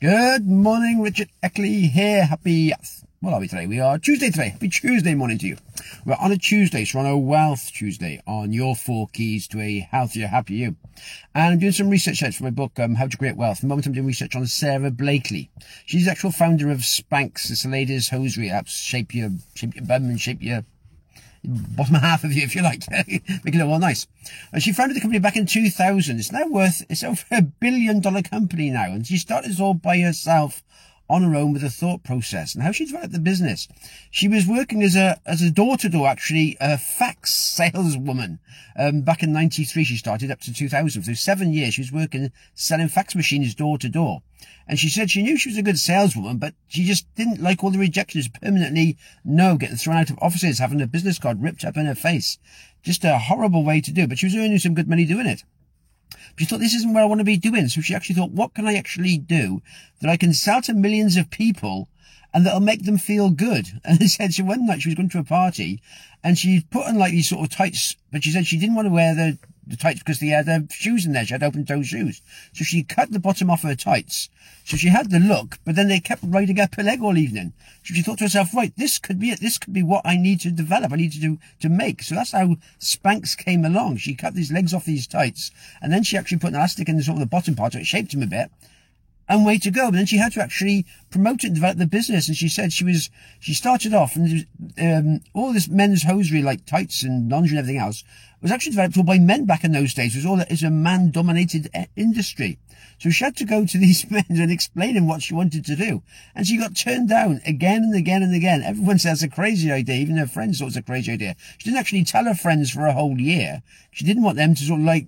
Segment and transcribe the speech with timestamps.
[0.00, 2.24] Good morning, Richard Eckley here.
[2.24, 2.72] Happy,
[3.20, 3.66] what are we today?
[3.66, 4.48] We are Tuesday today.
[4.48, 5.58] Happy Tuesday morning to you.
[6.06, 9.80] We're on a Tuesday, so on a Wealth Tuesday on your four keys to a
[9.80, 10.76] healthier, happier you.
[11.34, 13.58] And I'm doing some research for my book, um, How to Create Wealth.
[13.58, 15.50] At the moment I'm doing research on Sara Blakely.
[15.84, 17.50] She's the actual founder of Spanx.
[17.50, 18.48] It's latest hosiery.
[18.48, 20.64] Helps shape your, shape your bum and shape your
[21.44, 24.06] bottom half of you, if you like, make it all nice.
[24.52, 26.18] And she founded the company back in 2000.
[26.18, 28.92] It's now worth, it's over a billion dollar company now.
[28.92, 30.62] And she started this all by herself
[31.10, 33.66] on her own with a thought process and how she developed the business.
[34.12, 38.38] She was working as a, as a door to door, actually, a fax saleswoman.
[38.78, 41.02] Um, back in 93, she started up to 2000.
[41.02, 44.22] So seven years, she was working selling fax machines door to door.
[44.68, 47.64] And she said she knew she was a good saleswoman, but she just didn't like
[47.64, 48.96] all the rejections permanently.
[49.24, 52.38] No, getting thrown out of offices, having a business card ripped up in her face.
[52.84, 55.42] Just a horrible way to do, but she was earning some good money doing it.
[56.36, 57.68] She thought, this isn't what I want to be doing.
[57.68, 59.62] So she actually thought, what can I actually do
[60.00, 61.88] that I can sell to millions of people
[62.32, 63.66] and that'll make them feel good?
[63.84, 65.82] And she said, so one night she was going to a party
[66.22, 68.86] and she put on like these sort of tights, but she said she didn't want
[68.86, 69.38] to wear the
[69.70, 71.24] the tights because they had uh, shoes in there.
[71.24, 72.20] She had open toe shoes.
[72.52, 74.28] So she cut the bottom off her tights.
[74.64, 77.52] So she had the look, but then they kept riding up her leg all evening.
[77.84, 79.40] So she thought to herself, right, this could be it.
[79.40, 80.92] This could be what I need to develop.
[80.92, 82.02] I need to do, to make.
[82.02, 83.98] So that's how Spanx came along.
[83.98, 86.96] She cut these legs off these tights and then she actually put an elastic in
[86.96, 88.50] the sort of the bottom part so it shaped them a bit
[89.30, 89.86] and way to go.
[89.86, 92.26] But then she had to actually promote it and develop the business.
[92.28, 94.46] And she said she was, she started off and
[94.78, 98.02] um, all this men's hosiery like tights and lingerie and everything else
[98.42, 100.14] was actually developed all by men back in those days.
[100.14, 102.58] It was all that is a man dominated eh, industry.
[102.98, 105.76] So she had to go to these men and explain them what she wanted to
[105.76, 106.02] do.
[106.34, 108.62] And she got turned down again and again and again.
[108.62, 109.96] Everyone says it's a crazy idea.
[109.96, 111.36] Even her friends thought it was a crazy idea.
[111.58, 113.62] She didn't actually tell her friends for a whole year.
[113.92, 115.06] She didn't want them to sort of like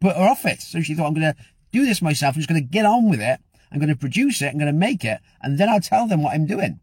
[0.00, 0.60] put her off it.
[0.60, 1.36] So she thought, I'm going to
[1.74, 2.34] do this myself.
[2.34, 3.40] I'm just going to get on with it.
[3.70, 4.46] I'm going to produce it.
[4.46, 5.18] I'm going to make it.
[5.42, 6.80] And then I'll tell them what I'm doing.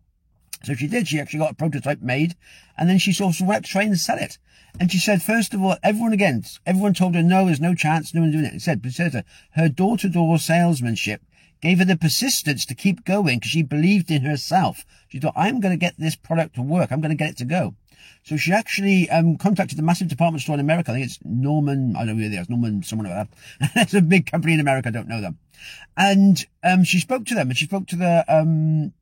[0.64, 1.08] So she did.
[1.08, 2.36] She actually got a prototype made
[2.78, 4.38] and then she sort of went to try and sell it.
[4.80, 8.13] And she said, first of all, everyone again, everyone told her, no, there's no chance,
[8.13, 8.53] no one's doing it.
[8.53, 11.22] It said, but said her door-to-door salesmanship
[11.62, 14.85] gave her the persistence to keep going because she believed in herself.
[15.07, 16.91] She thought, I'm going to get this product to work.
[16.91, 17.75] I'm going to get it to go.
[18.23, 20.91] So she actually um, contacted the massive department store in America.
[20.91, 23.28] I think it's Norman, I don't know who they are, Norman, someone like
[23.59, 23.72] that.
[23.75, 24.89] it's a big company in America.
[24.89, 25.39] I don't know them.
[25.97, 28.94] And um, she spoke to them and she spoke to the um,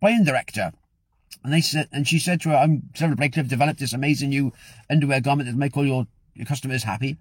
[0.00, 0.72] buying director.
[1.44, 4.30] And they said, and she said to her, I'm Sara Blakely, I've developed this amazing
[4.30, 4.52] new
[4.90, 6.06] underwear garment that make all your,
[6.38, 7.18] your customers happy.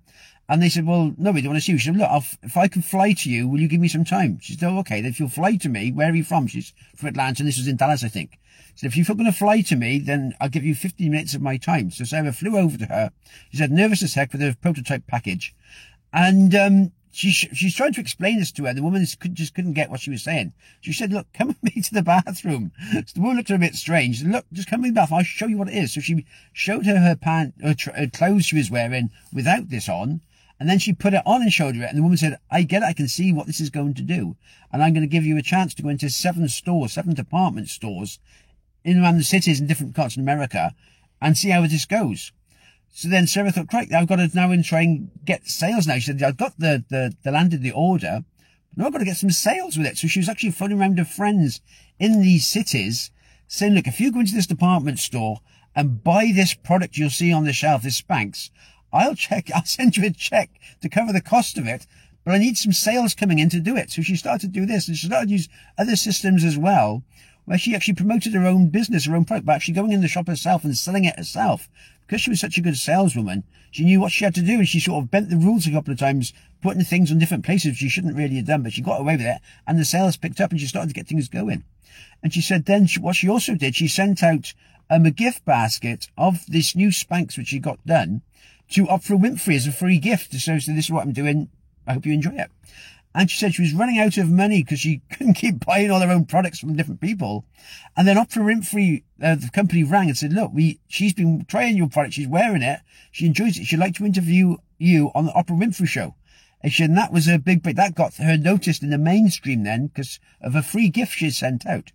[0.47, 1.77] And they said, well, no, we don't want to see you.
[1.77, 4.05] She said, look, I'll, if I can fly to you, will you give me some
[4.05, 4.39] time?
[4.39, 5.01] She said, oh, okay.
[5.01, 6.47] Then if you'll fly to me, where are you from?
[6.47, 8.39] She's from Atlanta and this was in Dallas, I think.
[8.75, 11.41] So if you're going to fly to me, then I'll give you 15 minutes of
[11.41, 11.91] my time.
[11.91, 13.11] So Sara flew over to her.
[13.51, 15.53] She said, nervous as heck with a prototype package.
[16.13, 18.73] And, um, she, she's trying to explain this to her.
[18.73, 20.53] The woman could, just couldn't get what she was saying.
[20.81, 22.71] She said, look, come with me to the bathroom.
[22.91, 24.19] So the woman looked a bit strange.
[24.19, 25.11] Said, look, just come with me bath.
[25.11, 25.93] I'll show you what it is.
[25.93, 30.21] So she showed her her pant, her, her clothes she was wearing without this on.
[30.59, 31.89] And then she put it on and showed her it.
[31.89, 32.87] And the woman said, I get it.
[32.87, 34.35] I can see what this is going to do.
[34.71, 37.69] And I'm going to give you a chance to go into seven stores, seven department
[37.69, 38.19] stores
[38.83, 40.73] in around the cities in different parts of America
[41.21, 42.31] and see how this goes.
[42.91, 45.95] So then Sara thought, great, I've got to now and try and get sales now.
[45.95, 48.23] She said, I've got the, the, the landed the order.
[48.75, 49.97] Now I've got to get some sales with it.
[49.97, 51.61] So she was actually phoning around her friends
[51.99, 53.11] in these cities
[53.47, 55.39] saying, look, if you go into this department store
[55.75, 58.49] and buy this product you'll see on the shelf, this Spanx,
[58.91, 60.49] I'll check, I'll send you a check
[60.81, 61.85] to cover the cost of it,
[62.23, 63.91] but I need some sales coming in to do it.
[63.91, 67.03] So she started to do this and she started to use other systems as well,
[67.47, 70.07] where she actually promoted her own business, her own product, by actually going in the
[70.09, 71.69] shop herself and selling it herself
[72.05, 74.67] because she was such a good saleswoman, she knew what she had to do and
[74.67, 77.77] she sort of bent the rules a couple of times, putting things on different places
[77.77, 80.41] she shouldn't really have done, but she got away with it and the sales picked
[80.41, 81.63] up and she started to get things going.
[82.21, 84.53] And she said then she, what she also did, she sent out
[84.89, 88.23] um, a gift basket of this new Spanx which she got done
[88.71, 90.33] to Oprah Winfrey as a free gift.
[90.33, 91.47] So, so this is what I'm doing.
[91.85, 92.51] I hope you enjoy it.
[93.17, 96.01] And she said she was running out of money because she couldn't keep buying all
[96.01, 97.45] her own products from different people.
[97.95, 101.77] And then Oprah Winfrey, uh, the company rang and said, look, we, she's been trying
[101.77, 102.13] your product.
[102.13, 102.81] She's wearing it.
[103.11, 103.65] She enjoys it.
[103.65, 106.13] She'd like to interview you on the Oprah Winfrey show.
[106.61, 107.75] And she, and that was a big break.
[107.75, 111.65] That got her noticed in the mainstream then because of a free gift she sent
[111.65, 111.91] out.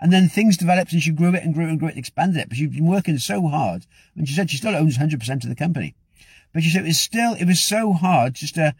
[0.00, 2.00] And then things developed and she grew it and grew it and grew it and
[2.00, 2.48] expanded it.
[2.48, 3.86] But she'd been working so hard.
[4.16, 5.94] And she said she still owns 100% of the company.
[6.52, 8.74] But she said it was still, it was so hard just to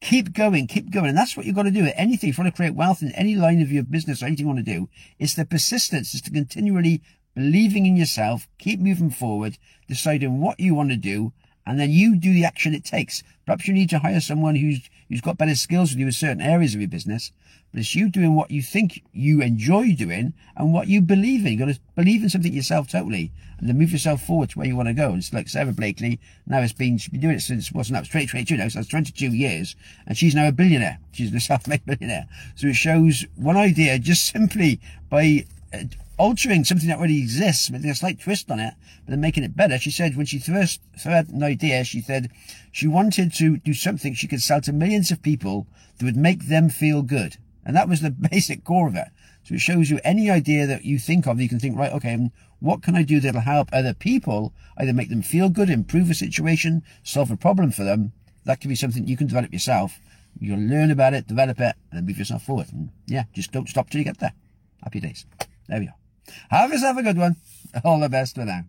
[0.00, 1.08] Keep going, keep going.
[1.08, 2.30] And that's what you've got to do at anything.
[2.30, 4.52] If you want to create wealth in any line of your business or anything you
[4.52, 4.88] want to do,
[5.18, 7.02] it's the persistence, it's to continually
[7.34, 9.58] believing in yourself, keep moving forward,
[9.88, 11.32] deciding what you want to do,
[11.66, 13.22] and then you do the action it takes.
[13.46, 16.40] Perhaps you need to hire someone who's who's got better skills than you in certain
[16.40, 17.32] areas of your business.
[17.70, 21.52] But it's you doing what you think you enjoy doing and what you believe in.
[21.52, 24.66] You've got to believe in something yourself totally and then move yourself forward to where
[24.68, 25.08] you want to go.
[25.08, 26.20] And it's like Sara Blakely.
[26.46, 29.32] Now it's been, she's been doing it since, wasn't that, 2022 now, so that's 22
[29.32, 29.74] years.
[30.06, 30.98] And she's now a billionaire.
[31.12, 32.26] She's a self-made billionaire.
[32.54, 34.80] So it shows one idea just simply
[35.10, 35.84] by uh,
[36.18, 38.74] altering something that already exists, with a slight twist on it,
[39.04, 39.78] but then making it better.
[39.78, 42.30] She said when she first had an idea, she said
[42.72, 45.66] she wanted to do something she could sell to millions of people
[45.98, 47.36] that would make them feel good.
[47.64, 49.08] And that was the basic core of it.
[49.44, 52.30] So it shows you any idea that you think of, you can think, right, okay,
[52.60, 56.14] what can I do that'll help other people either make them feel good, improve a
[56.14, 58.12] situation, solve a problem for them.
[58.44, 59.98] That can be something you can develop yourself.
[60.38, 62.72] You'll learn about it, develop it, and then move yourself forward.
[62.72, 64.32] And yeah, just don't stop till you get there.
[64.82, 65.26] Happy days.
[65.68, 66.03] There we are.
[66.50, 67.36] Have yourself a good one.
[67.84, 68.64] All the best for now.